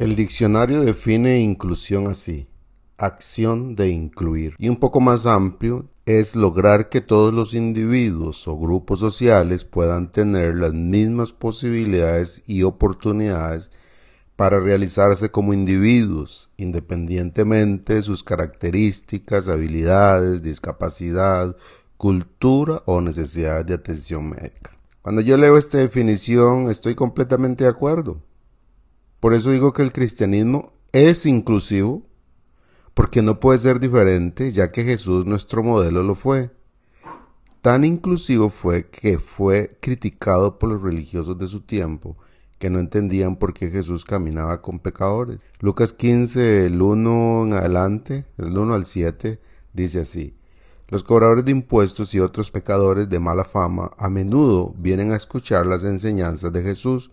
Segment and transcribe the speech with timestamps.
[0.00, 2.46] El diccionario define inclusión así,
[2.96, 4.54] acción de incluir.
[4.56, 10.10] Y un poco más amplio es lograr que todos los individuos o grupos sociales puedan
[10.10, 13.70] tener las mismas posibilidades y oportunidades
[14.36, 21.54] para realizarse como individuos, independientemente de sus características, habilidades, discapacidad,
[21.98, 24.78] cultura o necesidades de atención médica.
[25.02, 28.22] Cuando yo leo esta definición estoy completamente de acuerdo.
[29.20, 32.02] Por eso digo que el cristianismo es inclusivo,
[32.94, 36.50] porque no puede ser diferente, ya que Jesús nuestro modelo lo fue.
[37.60, 42.16] Tan inclusivo fue que fue criticado por los religiosos de su tiempo,
[42.58, 45.40] que no entendían por qué Jesús caminaba con pecadores.
[45.60, 49.38] Lucas 15, el 1 en adelante, el 1 al 7,
[49.74, 50.34] dice así.
[50.88, 55.66] Los cobradores de impuestos y otros pecadores de mala fama a menudo vienen a escuchar
[55.66, 57.12] las enseñanzas de Jesús,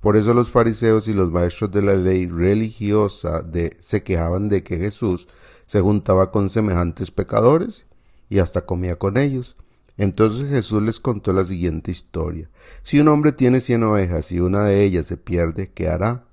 [0.00, 4.62] por eso los fariseos y los maestros de la ley religiosa de, se quejaban de
[4.62, 5.28] que Jesús
[5.66, 7.86] se juntaba con semejantes pecadores
[8.30, 9.56] y hasta comía con ellos.
[9.98, 12.48] Entonces Jesús les contó la siguiente historia.
[12.82, 16.24] Si un hombre tiene cien ovejas y una de ellas se pierde, ¿qué hará?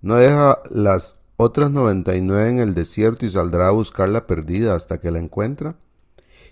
[0.00, 4.26] ¿No deja las otras noventa y nueve en el desierto y saldrá a buscar la
[4.26, 5.76] perdida hasta que la encuentra?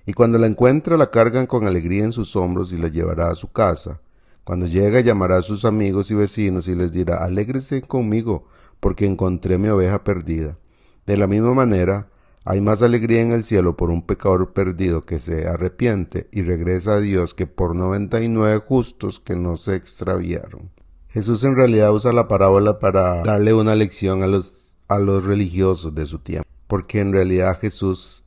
[0.04, 3.34] Y cuando la encuentra la cargan con alegría en sus hombros y la llevará a
[3.34, 4.01] su casa.
[4.44, 8.48] Cuando llega llamará a sus amigos y vecinos y les dirá, alégrese conmigo,
[8.80, 10.58] porque encontré mi oveja perdida.
[11.06, 12.08] De la misma manera,
[12.44, 16.94] hay más alegría en el cielo por un pecador perdido que se arrepiente y regresa
[16.94, 20.70] a Dios que por noventa y nueve justos que no se extraviaron.
[21.08, 25.94] Jesús en realidad usa la parábola para darle una lección a los, a los religiosos
[25.94, 28.24] de su tiempo, porque en realidad Jesús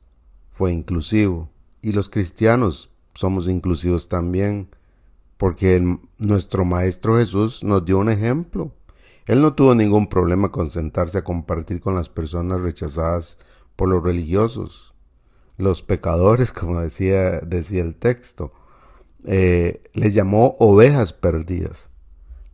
[0.50, 1.50] fue inclusivo
[1.82, 4.68] y los cristianos somos inclusivos también
[5.36, 8.72] porque nuestro Maestro Jesús nos dio un ejemplo.
[9.26, 13.38] Él no tuvo ningún problema con sentarse a compartir con las personas rechazadas
[13.74, 14.94] por los religiosos,
[15.58, 18.52] los pecadores, como decía, decía el texto.
[19.24, 21.90] Eh, les llamó ovejas perdidas,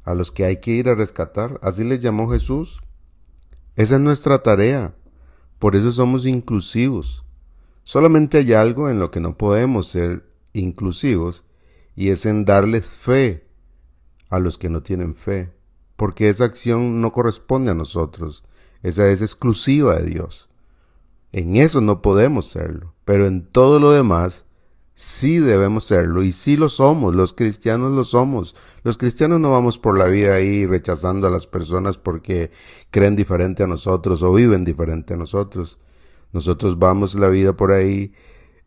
[0.05, 1.61] a los que hay que ir a rescatar.
[1.63, 2.83] Así les llamó Jesús.
[3.77, 4.95] Esa es nuestra tarea.
[5.59, 7.25] Por eso somos inclusivos.
[7.85, 11.45] Solamente hay algo en lo que no podemos ser inclusivos
[11.95, 13.47] y es en darles fe
[14.31, 15.53] a los que no tienen fe,
[15.97, 18.45] porque esa acción no corresponde a nosotros,
[18.83, 20.49] esa es exclusiva de Dios.
[21.33, 24.45] En eso no podemos serlo, pero en todo lo demás
[24.95, 28.55] sí debemos serlo y sí lo somos, los cristianos lo somos.
[28.85, 32.51] Los cristianos no vamos por la vida ahí rechazando a las personas porque
[32.91, 35.79] creen diferente a nosotros o viven diferente a nosotros.
[36.33, 38.13] Nosotros vamos la vida por ahí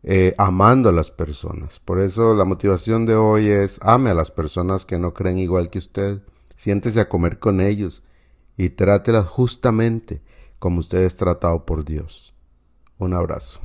[0.08, 1.80] eh, amando a las personas.
[1.80, 5.68] Por eso la motivación de hoy es ame a las personas que no creen igual
[5.68, 6.22] que usted,
[6.54, 8.04] siéntese a comer con ellos
[8.56, 10.22] y trátelas justamente
[10.60, 12.34] como usted es tratado por Dios.
[12.98, 13.60] Un abrazo.